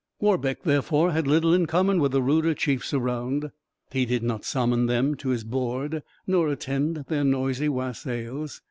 [0.19, 3.51] Warbeck, therefore, had little in common with the ruder chiefs around:
[3.91, 8.59] he did not summon them to his board, nor attend at their noisy wassails.